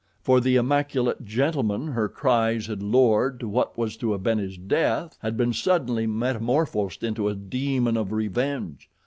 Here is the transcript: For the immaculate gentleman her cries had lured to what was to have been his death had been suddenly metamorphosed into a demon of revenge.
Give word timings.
For 0.23 0.41
the 0.41 0.55
immaculate 0.55 1.23
gentleman 1.25 1.89
her 1.89 2.09
cries 2.09 2.65
had 2.65 2.81
lured 2.81 3.39
to 3.39 3.47
what 3.47 3.77
was 3.77 3.95
to 3.97 4.13
have 4.13 4.23
been 4.23 4.39
his 4.39 4.57
death 4.57 5.15
had 5.21 5.37
been 5.37 5.53
suddenly 5.53 6.07
metamorphosed 6.07 7.03
into 7.03 7.29
a 7.29 7.35
demon 7.35 7.95
of 7.95 8.11
revenge. 8.11 8.89